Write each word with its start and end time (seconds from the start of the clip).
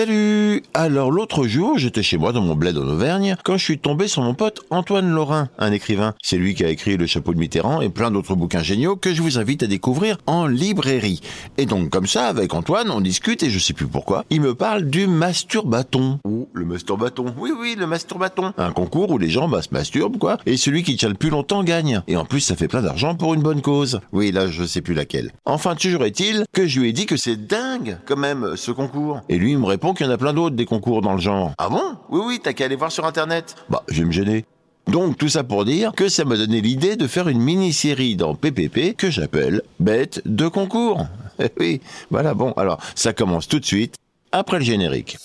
Salut 0.00 0.62
Alors 0.72 1.10
l'autre 1.10 1.46
jour, 1.46 1.76
j'étais 1.76 2.02
chez 2.02 2.16
moi 2.16 2.32
dans 2.32 2.40
mon 2.40 2.54
bled 2.54 2.78
en 2.78 2.88
Auvergne 2.88 3.36
quand 3.44 3.58
je 3.58 3.64
suis 3.64 3.78
tombé 3.78 4.08
sur 4.08 4.22
mon 4.22 4.32
pote 4.32 4.62
Antoine 4.70 5.10
Laurin, 5.10 5.50
un 5.58 5.72
écrivain. 5.72 6.14
C'est 6.22 6.38
lui 6.38 6.54
qui 6.54 6.64
a 6.64 6.70
écrit 6.70 6.96
Le 6.96 7.04
chapeau 7.04 7.34
de 7.34 7.38
Mitterrand 7.38 7.82
et 7.82 7.90
plein 7.90 8.10
d'autres 8.10 8.34
bouquins 8.34 8.62
géniaux 8.62 8.96
que 8.96 9.12
je 9.12 9.20
vous 9.20 9.38
invite 9.38 9.62
à 9.62 9.66
découvrir 9.66 10.16
en 10.26 10.46
librairie. 10.46 11.20
Et 11.58 11.66
donc 11.66 11.90
comme 11.90 12.06
ça, 12.06 12.28
avec 12.28 12.54
Antoine, 12.54 12.90
on 12.90 13.02
discute 13.02 13.42
et 13.42 13.50
je 13.50 13.58
sais 13.58 13.74
plus 13.74 13.88
pourquoi, 13.88 14.24
il 14.30 14.40
me 14.40 14.54
parle 14.54 14.84
du 14.84 15.06
masturbaton. 15.06 16.18
Ou 16.24 16.48
le 16.54 16.64
masturbaton. 16.64 17.34
Oui, 17.36 17.52
oui, 17.54 17.74
le 17.78 17.86
masturbaton. 17.86 18.54
Un 18.56 18.72
concours 18.72 19.10
où 19.10 19.18
les 19.18 19.28
gens 19.28 19.48
bah, 19.48 19.60
se 19.60 19.68
masturbent, 19.70 20.16
quoi. 20.16 20.38
Et 20.46 20.56
celui 20.56 20.82
qui 20.82 20.96
tient 20.96 21.10
le 21.10 21.14
plus 21.14 21.28
longtemps 21.28 21.62
gagne. 21.62 22.00
Et 22.08 22.16
en 22.16 22.24
plus, 22.24 22.40
ça 22.40 22.56
fait 22.56 22.68
plein 22.68 22.80
d'argent 22.80 23.16
pour 23.16 23.34
une 23.34 23.42
bonne 23.42 23.60
cause. 23.60 24.00
Oui, 24.12 24.32
là, 24.32 24.48
je 24.48 24.64
sais 24.64 24.80
plus 24.80 24.94
laquelle. 24.94 25.30
Enfin, 25.44 25.74
toujours 25.74 26.06
est-il 26.06 26.46
que 26.54 26.66
je 26.66 26.80
lui 26.80 26.88
ai 26.88 26.92
dit 26.94 27.04
que 27.04 27.18
c'est 27.18 27.36
dingue, 27.36 27.98
quand 28.06 28.16
même, 28.16 28.52
ce 28.56 28.70
concours. 28.70 29.20
Et 29.28 29.36
lui, 29.36 29.50
il 29.50 29.58
me 29.58 29.66
répond 29.66 29.89
qu'il 29.94 30.06
y 30.06 30.08
en 30.08 30.12
a 30.12 30.18
plein 30.18 30.32
d'autres 30.32 30.56
des 30.56 30.66
concours 30.66 31.02
dans 31.02 31.12
le 31.12 31.20
genre. 31.20 31.52
Ah 31.58 31.68
bon? 31.68 31.96
Oui, 32.08 32.20
oui, 32.24 32.40
t'as 32.42 32.52
qu'à 32.52 32.64
aller 32.64 32.76
voir 32.76 32.92
sur 32.92 33.04
Internet. 33.06 33.56
Bah, 33.68 33.82
je 33.88 34.00
vais 34.00 34.06
me 34.06 34.12
gêner. 34.12 34.44
Donc 34.86 35.16
tout 35.16 35.28
ça 35.28 35.44
pour 35.44 35.64
dire 35.64 35.92
que 35.92 36.08
ça 36.08 36.24
m'a 36.24 36.36
donné 36.36 36.60
l'idée 36.60 36.96
de 36.96 37.06
faire 37.06 37.28
une 37.28 37.40
mini-série 37.40 38.16
dans 38.16 38.34
PPP 38.34 38.96
que 38.96 39.10
j'appelle 39.10 39.62
Bête 39.78 40.22
de 40.24 40.48
concours. 40.48 41.06
oui, 41.60 41.80
voilà, 42.10 42.34
bon, 42.34 42.52
alors 42.52 42.78
ça 42.94 43.12
commence 43.12 43.46
tout 43.46 43.60
de 43.60 43.64
suite 43.64 43.94
après 44.32 44.58
le 44.58 44.64
générique. 44.64 45.16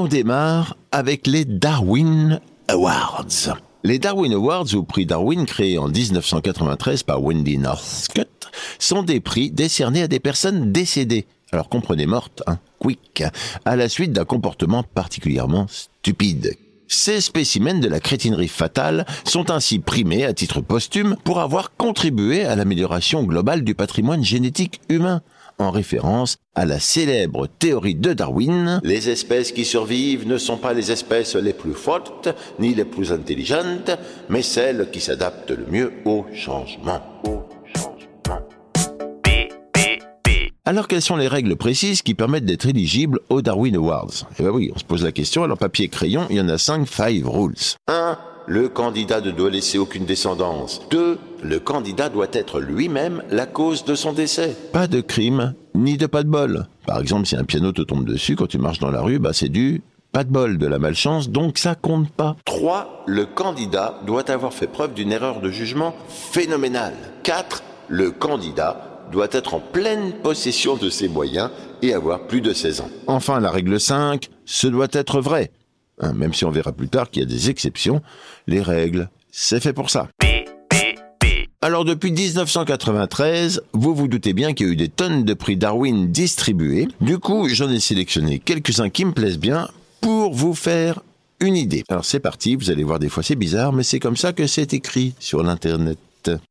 On 0.00 0.06
démarre 0.06 0.78
avec 0.92 1.26
les 1.26 1.44
Darwin 1.44 2.40
Awards. 2.68 3.58
Les 3.84 3.98
Darwin 3.98 4.32
Awards, 4.32 4.74
ou 4.74 4.82
prix 4.82 5.04
Darwin 5.04 5.44
créés 5.44 5.76
en 5.76 5.88
1993 5.88 7.02
par 7.02 7.22
Wendy 7.22 7.58
Northcutt, 7.58 8.50
sont 8.78 9.02
des 9.02 9.20
prix 9.20 9.50
décernés 9.50 10.00
à 10.00 10.08
des 10.08 10.18
personnes 10.18 10.72
décédées. 10.72 11.26
Alors 11.52 11.68
comprenez 11.68 12.06
mortes, 12.06 12.42
hein, 12.46 12.58
quick, 12.78 13.24
à 13.66 13.76
la 13.76 13.90
suite 13.90 14.12
d'un 14.12 14.24
comportement 14.24 14.82
particulièrement 14.82 15.66
stupide. 15.68 16.56
Ces 16.88 17.20
spécimens 17.20 17.80
de 17.80 17.88
la 17.88 18.00
crétinerie 18.00 18.48
fatale 18.48 19.04
sont 19.24 19.50
ainsi 19.50 19.80
primés 19.80 20.24
à 20.24 20.32
titre 20.32 20.62
posthume 20.62 21.16
pour 21.24 21.40
avoir 21.40 21.76
contribué 21.76 22.46
à 22.46 22.56
l'amélioration 22.56 23.22
globale 23.22 23.64
du 23.64 23.74
patrimoine 23.74 24.24
génétique 24.24 24.80
humain 24.88 25.20
en 25.60 25.70
référence 25.70 26.36
à 26.54 26.64
la 26.64 26.80
célèbre 26.80 27.46
théorie 27.46 27.94
de 27.94 28.12
Darwin. 28.12 28.80
Les 28.82 29.08
espèces 29.08 29.52
qui 29.52 29.64
survivent 29.64 30.26
ne 30.26 30.38
sont 30.38 30.56
pas 30.56 30.72
les 30.72 30.90
espèces 30.90 31.36
les 31.36 31.52
plus 31.52 31.74
fortes 31.74 32.28
ni 32.58 32.74
les 32.74 32.84
plus 32.84 33.12
intelligentes, 33.12 33.90
mais 34.28 34.42
celles 34.42 34.90
qui 34.90 35.00
s'adaptent 35.00 35.50
le 35.50 35.66
mieux 35.66 35.92
au 36.04 36.24
changement. 36.34 37.00
Alors 40.64 40.86
quelles 40.86 41.02
sont 41.02 41.16
les 41.16 41.26
règles 41.26 41.56
précises 41.56 42.02
qui 42.02 42.14
permettent 42.14 42.44
d'être 42.44 42.66
éligible 42.66 43.18
aux 43.28 43.42
Darwin 43.42 43.74
Awards? 43.76 44.28
Eh 44.38 44.42
ben 44.42 44.50
oui, 44.50 44.70
on 44.74 44.78
se 44.78 44.84
pose 44.84 45.02
la 45.02 45.10
question, 45.10 45.42
alors 45.42 45.58
papier 45.58 45.88
crayon, 45.88 46.26
il 46.30 46.36
y 46.36 46.40
en 46.40 46.48
a 46.48 46.58
5 46.58 46.86
five 46.86 47.28
rules. 47.28 47.54
1. 47.88 48.18
Le 48.50 48.68
candidat 48.68 49.20
ne 49.20 49.30
doit 49.30 49.48
laisser 49.48 49.78
aucune 49.78 50.06
descendance. 50.06 50.80
2. 50.90 51.20
Le 51.44 51.60
candidat 51.60 52.08
doit 52.08 52.26
être 52.32 52.58
lui-même 52.58 53.22
la 53.30 53.46
cause 53.46 53.84
de 53.84 53.94
son 53.94 54.12
décès. 54.12 54.56
Pas 54.72 54.88
de 54.88 55.00
crime, 55.00 55.54
ni 55.76 55.96
de 55.96 56.06
pas 56.06 56.24
de 56.24 56.28
bol. 56.28 56.66
Par 56.84 56.98
exemple, 56.98 57.26
si 57.26 57.36
un 57.36 57.44
piano 57.44 57.70
te 57.70 57.82
tombe 57.82 58.04
dessus 58.04 58.34
quand 58.34 58.48
tu 58.48 58.58
marches 58.58 58.80
dans 58.80 58.90
la 58.90 59.02
rue, 59.02 59.20
bah 59.20 59.32
c'est 59.32 59.48
du 59.48 59.82
pas 60.10 60.24
de 60.24 60.32
bol, 60.32 60.58
de 60.58 60.66
la 60.66 60.80
malchance, 60.80 61.30
donc 61.30 61.58
ça 61.58 61.76
compte 61.76 62.10
pas. 62.10 62.34
3. 62.44 63.04
Le 63.06 63.24
candidat 63.24 64.00
doit 64.04 64.28
avoir 64.28 64.52
fait 64.52 64.66
preuve 64.66 64.94
d'une 64.94 65.12
erreur 65.12 65.40
de 65.40 65.50
jugement 65.50 65.94
phénoménale. 66.08 66.94
4. 67.22 67.62
Le 67.86 68.10
candidat 68.10 69.06
doit 69.12 69.28
être 69.30 69.54
en 69.54 69.60
pleine 69.60 70.12
possession 70.24 70.76
de 70.76 70.90
ses 70.90 71.06
moyens 71.06 71.50
et 71.82 71.94
avoir 71.94 72.26
plus 72.26 72.40
de 72.40 72.52
16 72.52 72.80
ans. 72.80 72.90
Enfin, 73.06 73.38
la 73.38 73.52
règle 73.52 73.78
5, 73.78 74.28
ce 74.44 74.66
doit 74.66 74.88
être 74.90 75.20
vrai. 75.20 75.52
Hein, 76.00 76.12
même 76.14 76.34
si 76.34 76.44
on 76.44 76.50
verra 76.50 76.72
plus 76.72 76.88
tard 76.88 77.10
qu'il 77.10 77.22
y 77.22 77.26
a 77.26 77.28
des 77.28 77.50
exceptions, 77.50 78.02
les 78.46 78.62
règles, 78.62 79.08
c'est 79.30 79.60
fait 79.60 79.72
pour 79.72 79.90
ça. 79.90 80.08
Alors 81.62 81.84
depuis 81.84 82.10
1993, 82.10 83.62
vous 83.74 83.94
vous 83.94 84.08
doutez 84.08 84.32
bien 84.32 84.54
qu'il 84.54 84.66
y 84.66 84.70
a 84.70 84.72
eu 84.72 84.76
des 84.76 84.88
tonnes 84.88 85.24
de 85.24 85.34
prix 85.34 85.58
Darwin 85.58 86.10
distribués. 86.10 86.88
Du 87.02 87.18
coup, 87.18 87.48
j'en 87.48 87.68
ai 87.68 87.80
sélectionné 87.80 88.38
quelques-uns 88.38 88.88
qui 88.88 89.04
me 89.04 89.12
plaisent 89.12 89.38
bien 89.38 89.68
pour 90.00 90.32
vous 90.32 90.54
faire 90.54 91.02
une 91.38 91.56
idée. 91.56 91.84
Alors 91.90 92.06
c'est 92.06 92.20
parti, 92.20 92.56
vous 92.56 92.70
allez 92.70 92.82
voir 92.82 92.98
des 92.98 93.10
fois 93.10 93.22
c'est 93.22 93.34
bizarre, 93.34 93.74
mais 93.74 93.82
c'est 93.82 94.00
comme 94.00 94.16
ça 94.16 94.32
que 94.32 94.46
c'est 94.46 94.72
écrit 94.72 95.14
sur 95.18 95.42
l'internet. 95.42 95.98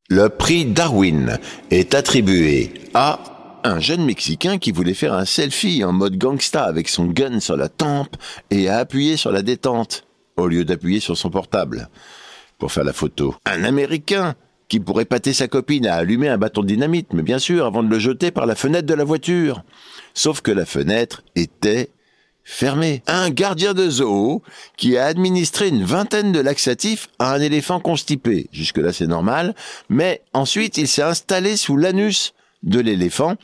Le 0.09 0.29
prix 0.29 0.65
Darwin 0.65 1.39
est 1.71 1.95
attribué 1.95 2.71
à 2.93 3.38
un 3.63 3.79
jeune 3.79 4.05
Mexicain 4.05 4.57
qui 4.57 4.71
voulait 4.71 4.93
faire 4.93 5.13
un 5.13 5.25
selfie 5.25 5.83
en 5.83 5.91
mode 5.91 6.17
gangsta 6.17 6.63
avec 6.63 6.89
son 6.89 7.05
gun 7.05 7.39
sur 7.39 7.57
la 7.57 7.69
tempe 7.69 8.15
et 8.51 8.69
a 8.69 8.77
appuyé 8.77 9.17
sur 9.17 9.31
la 9.31 9.41
détente 9.41 10.05
au 10.37 10.47
lieu 10.47 10.65
d'appuyer 10.65 10.99
sur 10.99 11.17
son 11.17 11.29
portable 11.29 11.89
pour 12.57 12.71
faire 12.71 12.83
la 12.83 12.93
photo. 12.93 13.35
Un 13.45 13.63
Américain 13.63 14.35
qui 14.67 14.79
pourrait 14.79 15.05
pâter 15.05 15.33
sa 15.33 15.47
copine 15.47 15.87
à 15.87 15.95
allumer 15.95 16.29
un 16.29 16.37
bâton 16.37 16.63
dynamite, 16.63 17.13
mais 17.13 17.23
bien 17.23 17.39
sûr, 17.39 17.65
avant 17.65 17.83
de 17.83 17.89
le 17.89 17.99
jeter 17.99 18.31
par 18.31 18.45
la 18.45 18.55
fenêtre 18.55 18.87
de 18.87 18.93
la 18.93 19.03
voiture. 19.03 19.63
Sauf 20.13 20.41
que 20.41 20.51
la 20.51 20.65
fenêtre 20.65 21.23
était 21.35 21.89
fermé. 22.43 23.03
Un 23.07 23.29
gardien 23.31 23.73
de 23.73 23.89
zoo 23.89 24.43
qui 24.77 24.97
a 24.97 25.05
administré 25.05 25.69
une 25.69 25.83
vingtaine 25.83 26.31
de 26.31 26.39
laxatifs 26.39 27.07
à 27.17 27.33
un 27.33 27.41
éléphant 27.41 27.79
constipé. 27.79 28.47
Jusque-là, 28.51 28.93
c'est 28.93 29.07
normal. 29.07 29.55
Mais 29.89 30.21
ensuite, 30.33 30.77
il 30.77 30.87
s'est 30.87 31.01
installé 31.01 31.57
sous 31.57 31.75
l'anus 31.75 32.33
de 32.63 32.79
l'éléphant 32.79 33.35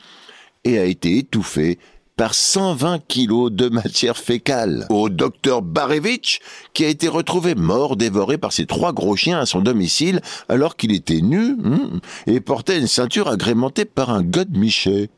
et 0.64 0.78
a 0.78 0.84
été 0.84 1.18
étouffé 1.18 1.78
par 2.16 2.32
120 2.32 3.06
kilos 3.06 3.52
de 3.52 3.68
matière 3.68 4.16
fécale. 4.16 4.86
Au 4.88 5.10
docteur 5.10 5.60
Barevich, 5.60 6.40
qui 6.72 6.84
a 6.84 6.88
été 6.88 7.08
retrouvé 7.08 7.54
mort 7.54 7.96
dévoré 7.96 8.38
par 8.38 8.52
ses 8.52 8.64
trois 8.64 8.92
gros 8.92 9.16
chiens 9.16 9.38
à 9.38 9.46
son 9.46 9.60
domicile 9.60 10.22
alors 10.48 10.76
qu'il 10.76 10.92
était 10.92 11.20
nu 11.20 11.54
hmm, 11.56 12.00
et 12.26 12.40
portait 12.40 12.78
une 12.78 12.86
ceinture 12.86 13.28
agrémentée 13.28 13.84
par 13.84 14.10
un 14.10 14.22
godemichet. 14.22 15.10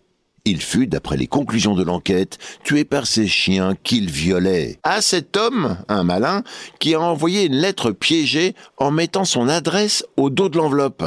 Il 0.45 0.63
fut, 0.63 0.87
d'après 0.87 1.17
les 1.17 1.27
conclusions 1.27 1.75
de 1.75 1.85
l'enquête, 1.85 2.39
tué 2.65 2.85
par 2.85 3.07
ses 3.07 3.29
chiens 3.29 3.75
qu'il 3.83 4.11
violait. 4.11 4.79
À 4.83 5.03
cet 5.03 5.37
homme, 5.37 5.77
un 5.89 6.05
malin, 6.05 6.43
qui 6.81 6.95
a 6.95 7.01
envoyé 7.01 7.45
une 7.45 7.57
lettre 7.57 7.91
piégée 7.91 8.55
en 8.79 8.91
mettant 8.91 9.25
son 9.25 9.49
adresse 9.49 10.05
au 10.17 10.31
dos 10.31 10.49
de 10.49 10.57
l'enveloppe. 10.57 11.05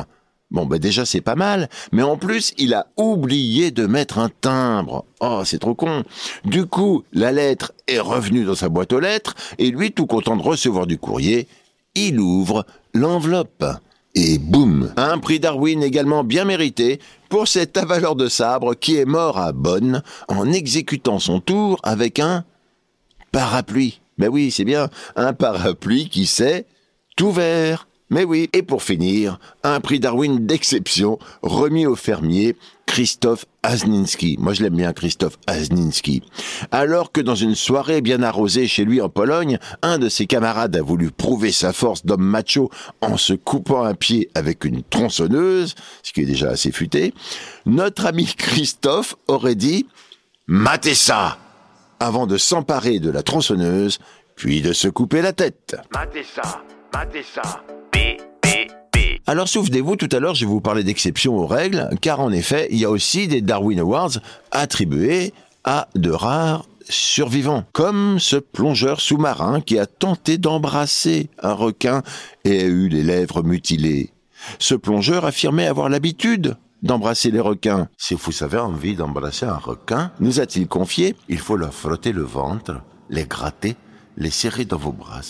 Bon, 0.51 0.65
ben 0.65 0.79
déjà 0.79 1.05
c'est 1.05 1.21
pas 1.21 1.35
mal, 1.35 1.69
mais 1.93 2.03
en 2.03 2.17
plus 2.17 2.53
il 2.57 2.73
a 2.73 2.87
oublié 2.97 3.71
de 3.71 3.87
mettre 3.87 4.19
un 4.19 4.29
timbre. 4.29 5.05
Oh, 5.21 5.43
c'est 5.45 5.59
trop 5.59 5.75
con. 5.75 6.03
Du 6.43 6.65
coup, 6.65 7.03
la 7.13 7.31
lettre 7.31 7.71
est 7.87 7.99
revenue 7.99 8.43
dans 8.43 8.55
sa 8.55 8.67
boîte 8.67 8.91
aux 8.91 8.99
lettres, 8.99 9.33
et 9.59 9.71
lui, 9.71 9.93
tout 9.93 10.07
content 10.07 10.35
de 10.35 10.41
recevoir 10.41 10.87
du 10.87 10.97
courrier, 10.97 11.47
il 11.95 12.19
ouvre 12.19 12.65
l'enveloppe. 12.93 13.65
Et 14.13 14.39
boum 14.39 14.93
Un 14.97 15.19
prix 15.19 15.39
Darwin 15.39 15.81
également 15.81 16.25
bien 16.25 16.43
mérité 16.43 16.99
pour 17.29 17.47
cet 17.47 17.77
avaleur 17.77 18.17
de 18.17 18.27
sabre 18.27 18.75
qui 18.75 18.97
est 18.97 19.05
mort 19.05 19.37
à 19.37 19.53
Bonn 19.53 20.03
en 20.27 20.51
exécutant 20.51 21.19
son 21.19 21.39
tour 21.39 21.79
avec 21.83 22.19
un 22.19 22.43
parapluie. 23.31 24.01
Ben 24.17 24.27
oui, 24.27 24.51
c'est 24.51 24.65
bien, 24.65 24.89
un 25.15 25.31
parapluie 25.31 26.09
qui 26.09 26.25
s'est 26.25 26.65
ouvert. 27.21 27.87
Mais 28.11 28.25
oui, 28.25 28.49
et 28.51 28.61
pour 28.61 28.83
finir, 28.83 29.39
un 29.63 29.79
prix 29.79 30.01
Darwin 30.01 30.45
d'exception 30.45 31.17
remis 31.41 31.85
au 31.85 31.95
fermier 31.95 32.57
Christophe 32.85 33.45
Azninski. 33.63 34.35
Moi, 34.37 34.53
je 34.53 34.63
l'aime 34.63 34.75
bien, 34.75 34.91
Christophe 34.91 35.37
Azninski. 35.47 36.21
Alors 36.71 37.13
que 37.13 37.21
dans 37.21 37.35
une 37.35 37.55
soirée 37.55 38.01
bien 38.01 38.21
arrosée 38.21 38.67
chez 38.67 38.83
lui 38.83 38.99
en 38.99 39.07
Pologne, 39.07 39.59
un 39.81 39.97
de 39.97 40.09
ses 40.09 40.27
camarades 40.27 40.75
a 40.75 40.81
voulu 40.81 41.09
prouver 41.09 41.53
sa 41.53 41.71
force 41.71 42.05
d'homme 42.05 42.25
macho 42.25 42.69
en 42.99 43.15
se 43.15 43.31
coupant 43.31 43.85
un 43.85 43.93
pied 43.93 44.29
avec 44.35 44.65
une 44.65 44.83
tronçonneuse, 44.83 45.75
ce 46.03 46.11
qui 46.11 46.21
est 46.21 46.25
déjà 46.25 46.49
assez 46.49 46.73
futé, 46.73 47.13
notre 47.65 48.05
ami 48.05 48.25
Christophe 48.25 49.15
aurait 49.29 49.55
dit 49.55 49.87
«Matez 50.47 50.95
ça!» 50.95 51.37
avant 52.01 52.27
de 52.27 52.37
s'emparer 52.37 52.99
de 52.99 53.09
la 53.09 53.23
tronçonneuse, 53.23 53.99
puis 54.35 54.61
de 54.61 54.73
se 54.73 54.89
couper 54.89 55.21
la 55.21 55.31
tête. 55.31 55.77
Matez 55.93 56.23
ça 56.23 56.61
ça 57.23 57.63
alors 59.27 59.47
souvenez-vous, 59.47 59.95
tout 59.95 60.09
à 60.11 60.19
l'heure, 60.19 60.35
je 60.35 60.45
vais 60.45 60.51
vous 60.51 60.61
parler 60.61 60.83
d'exceptions 60.83 61.37
aux 61.37 61.47
règles, 61.47 61.89
car 62.01 62.19
en 62.19 62.31
effet, 62.31 62.67
il 62.71 62.79
y 62.79 62.85
a 62.85 62.89
aussi 62.89 63.27
des 63.27 63.39
Darwin 63.39 63.79
Awards 63.79 64.19
attribués 64.51 65.33
à 65.63 65.87
de 65.95 66.09
rares 66.09 66.65
survivants, 66.89 67.63
comme 67.71 68.19
ce 68.19 68.35
plongeur 68.35 68.99
sous-marin 68.99 69.61
qui 69.61 69.79
a 69.79 69.85
tenté 69.85 70.37
d'embrasser 70.37 71.29
un 71.41 71.53
requin 71.53 72.01
et 72.43 72.61
a 72.61 72.65
eu 72.65 72.89
les 72.89 73.03
lèvres 73.03 73.43
mutilées. 73.43 74.11
Ce 74.59 74.75
plongeur 74.75 75.23
affirmait 75.23 75.67
avoir 75.67 75.87
l'habitude 75.87 76.57
d'embrasser 76.81 77.29
les 77.29 77.39
requins. 77.39 77.87
Si 77.97 78.15
vous 78.15 78.43
avez 78.43 78.57
envie 78.57 78.95
d'embrasser 78.95 79.45
un 79.45 79.55
requin, 79.55 80.11
nous 80.19 80.39
a-t-il 80.39 80.67
confié, 80.67 81.15
il 81.29 81.39
faut 81.39 81.55
leur 81.55 81.73
frotter 81.73 82.11
le 82.11 82.23
ventre, 82.23 82.81
les 83.09 83.25
gratter, 83.25 83.75
les 84.17 84.31
serrer 84.31 84.65
dans 84.65 84.77
vos 84.77 84.91
bras, 84.91 85.21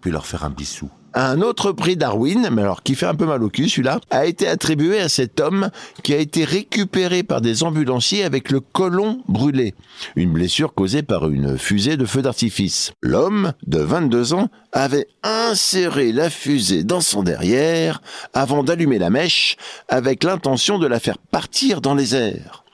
puis 0.00 0.10
leur 0.10 0.26
faire 0.26 0.44
un 0.44 0.50
bisou. 0.50 0.90
Un 1.12 1.40
autre 1.40 1.72
prix 1.72 1.96
Darwin, 1.96 2.50
mais 2.52 2.62
alors 2.62 2.84
qui 2.84 2.94
fait 2.94 3.06
un 3.06 3.16
peu 3.16 3.26
mal 3.26 3.42
au 3.42 3.48
cul 3.48 3.68
celui-là, 3.68 4.00
a 4.10 4.26
été 4.26 4.46
attribué 4.46 5.00
à 5.00 5.08
cet 5.08 5.40
homme 5.40 5.70
qui 6.04 6.14
a 6.14 6.18
été 6.18 6.44
récupéré 6.44 7.24
par 7.24 7.40
des 7.40 7.64
ambulanciers 7.64 8.22
avec 8.22 8.50
le 8.50 8.60
colon 8.60 9.22
brûlé, 9.28 9.74
une 10.14 10.32
blessure 10.32 10.72
causée 10.72 11.02
par 11.02 11.28
une 11.28 11.58
fusée 11.58 11.96
de 11.96 12.04
feu 12.04 12.22
d'artifice. 12.22 12.92
L'homme, 13.02 13.54
de 13.66 13.80
22 13.80 14.34
ans, 14.34 14.48
avait 14.72 15.08
inséré 15.24 16.12
la 16.12 16.30
fusée 16.30 16.84
dans 16.84 17.00
son 17.00 17.24
derrière 17.24 18.02
avant 18.32 18.62
d'allumer 18.62 18.98
la 18.98 19.10
mèche 19.10 19.56
avec 19.88 20.22
l'intention 20.22 20.78
de 20.78 20.86
la 20.86 21.00
faire 21.00 21.18
partir 21.18 21.80
dans 21.80 21.96
les 21.96 22.14
airs. 22.14 22.64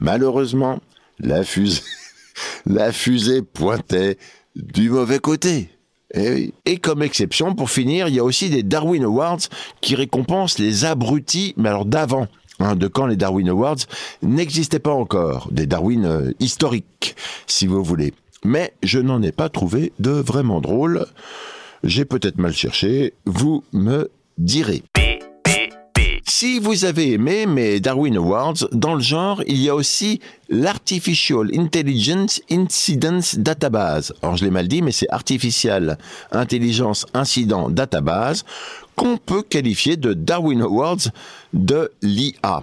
Malheureusement, 0.00 0.80
la 1.18 1.44
fusée, 1.44 1.80
la 2.66 2.92
fusée 2.92 3.40
pointait 3.40 4.18
du 4.54 4.90
mauvais 4.90 5.18
côté. 5.18 5.70
Et, 6.14 6.52
comme 6.78 7.02
exception, 7.02 7.54
pour 7.54 7.70
finir, 7.70 8.08
il 8.08 8.14
y 8.14 8.20
a 8.20 8.24
aussi 8.24 8.48
des 8.48 8.62
Darwin 8.62 9.04
Awards 9.04 9.40
qui 9.80 9.94
récompensent 9.94 10.58
les 10.58 10.84
abrutis, 10.84 11.54
mais 11.56 11.68
alors 11.68 11.84
d'avant. 11.84 12.28
Hein, 12.58 12.74
de 12.74 12.86
quand 12.86 13.06
les 13.06 13.16
Darwin 13.16 13.50
Awards 13.50 13.76
n'existaient 14.22 14.78
pas 14.78 14.92
encore, 14.92 15.48
des 15.50 15.66
Darwin 15.66 16.06
euh, 16.06 16.32
historiques, 16.40 17.14
si 17.46 17.66
vous 17.66 17.84
voulez. 17.84 18.14
Mais 18.44 18.72
je 18.82 18.98
n'en 18.98 19.20
ai 19.20 19.32
pas 19.32 19.50
trouvé 19.50 19.92
de 19.98 20.10
vraiment 20.10 20.62
drôle. 20.62 21.04
J'ai 21.84 22.06
peut-être 22.06 22.38
mal 22.38 22.54
cherché, 22.54 23.12
vous 23.26 23.62
me 23.72 24.10
direz. 24.38 24.82
Si 26.38 26.58
vous 26.58 26.84
avez 26.84 27.12
aimé 27.12 27.46
mes 27.46 27.80
Darwin 27.80 28.18
Awards, 28.18 28.68
dans 28.70 28.94
le 28.94 29.00
genre, 29.00 29.42
il 29.46 29.56
y 29.56 29.70
a 29.70 29.74
aussi 29.74 30.20
l'Artificial 30.50 31.48
Intelligence 31.58 32.42
Incidence 32.50 33.38
Database. 33.38 34.12
Alors 34.20 34.36
je 34.36 34.44
l'ai 34.44 34.50
mal 34.50 34.68
dit, 34.68 34.82
mais 34.82 34.92
c'est 34.92 35.08
Artificial 35.08 35.96
Intelligence 36.32 37.06
Incident 37.14 37.70
Database 37.70 38.44
qu'on 38.96 39.16
peut 39.16 39.40
qualifier 39.40 39.96
de 39.96 40.12
Darwin 40.12 40.60
Awards 40.60 41.08
de 41.54 41.90
l'IA. 42.02 42.62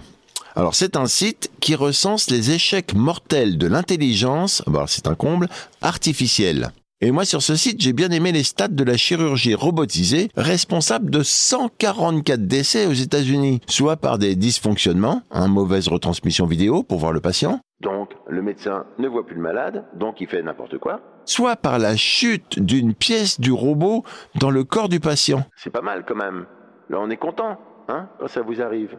Alors 0.54 0.76
c'est 0.76 0.94
un 0.94 1.06
site 1.06 1.50
qui 1.58 1.74
recense 1.74 2.30
les 2.30 2.52
échecs 2.52 2.94
mortels 2.94 3.58
de 3.58 3.66
l'intelligence, 3.66 4.62
c'est 4.86 5.08
un 5.08 5.16
comble, 5.16 5.48
artificielle. 5.82 6.70
Et 7.04 7.10
moi, 7.10 7.26
sur 7.26 7.42
ce 7.42 7.54
site, 7.54 7.82
j'ai 7.82 7.92
bien 7.92 8.08
aimé 8.08 8.32
les 8.32 8.44
stats 8.44 8.68
de 8.68 8.82
la 8.82 8.96
chirurgie 8.96 9.54
robotisée, 9.54 10.30
responsable 10.38 11.10
de 11.10 11.22
144 11.22 12.46
décès 12.46 12.86
aux 12.86 12.94
États-Unis, 12.94 13.60
soit 13.68 13.98
par 13.98 14.16
des 14.16 14.34
dysfonctionnements, 14.36 15.20
une 15.30 15.52
mauvaise 15.52 15.88
retransmission 15.88 16.46
vidéo 16.46 16.82
pour 16.82 16.98
voir 17.00 17.12
le 17.12 17.20
patient. 17.20 17.60
Donc, 17.82 18.12
le 18.26 18.40
médecin 18.40 18.86
ne 18.98 19.06
voit 19.06 19.26
plus 19.26 19.36
le 19.36 19.42
malade, 19.42 19.84
donc 19.94 20.22
il 20.22 20.28
fait 20.28 20.42
n'importe 20.42 20.78
quoi. 20.78 21.00
Soit 21.26 21.56
par 21.56 21.78
la 21.78 21.94
chute 21.94 22.58
d'une 22.58 22.94
pièce 22.94 23.38
du 23.38 23.52
robot 23.52 24.02
dans 24.36 24.50
le 24.50 24.64
corps 24.64 24.88
du 24.88 24.98
patient. 24.98 25.44
C'est 25.56 25.68
pas 25.68 25.82
mal 25.82 26.06
quand 26.08 26.16
même. 26.16 26.46
Là, 26.88 27.00
on 27.02 27.10
est 27.10 27.18
content, 27.18 27.58
hein, 27.88 28.08
quand 28.18 28.28
ça 28.28 28.40
vous 28.40 28.62
arrive. 28.62 28.96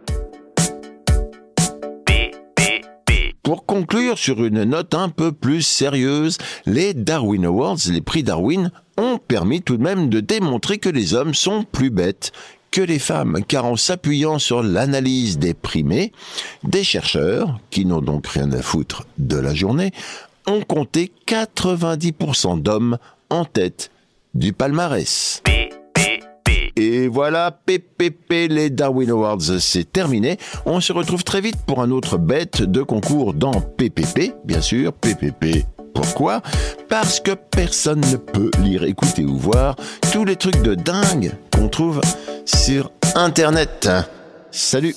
Pour 3.46 3.68
conclure 3.68 4.18
sur 4.18 4.44
une 4.44 4.64
note 4.64 4.96
un 4.96 5.10
peu 5.10 5.32
plus 5.32 5.62
sérieuse, 5.62 6.40
les 6.66 6.96
Darwin 6.96 7.46
Awards, 7.46 7.78
les 7.92 8.02
prix 8.02 8.24
Darwin, 8.24 8.72
ont 8.98 9.20
permis 9.20 9.62
tout 9.62 9.78
de 9.78 9.84
même 9.84 10.10
de 10.10 10.20
démontrer 10.20 10.80
que 10.80 10.90
les 10.90 11.14
hommes 11.14 11.36
sont 11.36 11.64
plus 11.64 11.92
bêtes 11.92 12.32
que 12.72 12.82
les 12.82 12.98
femmes, 12.98 13.42
car 13.48 13.66
en 13.66 13.76
s'appuyant 13.76 14.40
sur 14.40 14.64
l'analyse 14.64 15.38
des 15.38 15.54
primés, 15.54 16.12
des 16.64 16.84
chercheurs, 16.84 17.60
qui 17.70 17.86
n'ont 17.86 18.02
donc 18.02 18.26
rien 18.26 18.52
à 18.52 18.64
foutre 18.64 19.06
de 19.20 19.38
la 19.38 19.54
journée, 19.54 19.92
ont 20.48 20.62
compté 20.62 21.12
90% 21.28 22.64
d'hommes 22.64 22.98
en 23.30 23.46
tête 23.46 23.92
du 24.34 24.54
palmarès. 24.54 25.44
Et 26.76 27.08
voilà, 27.08 27.52
PPP, 27.52 28.50
les 28.50 28.70
Darwin 28.70 29.10
Awards, 29.12 29.60
c'est 29.60 29.92
terminé. 29.92 30.38
On 30.66 30.82
se 30.82 30.92
retrouve 30.92 31.24
très 31.24 31.40
vite 31.40 31.58
pour 31.66 31.82
un 31.82 31.90
autre 31.90 32.18
bête 32.18 32.62
de 32.62 32.82
concours 32.82 33.34
dans 33.34 33.62
PPP, 33.62 34.34
bien 34.44 34.62
sûr, 34.62 34.92
PPP. 34.92 35.66
Pourquoi? 35.94 36.42
Parce 36.90 37.22
que 37.22 37.32
personne 37.32 38.02
ne 38.02 38.18
peut 38.18 38.52
lire, 38.62 38.84
écouter 38.84 39.24
ou 39.24 39.38
voir 39.38 39.78
tous 40.12 40.26
les 40.26 40.36
trucs 40.36 40.62
de 40.62 40.76
dingue 40.76 41.32
qu'on 41.54 41.70
trouve 41.70 42.02
sur 42.46 42.92
Internet. 43.16 43.88
Salut 44.52 44.96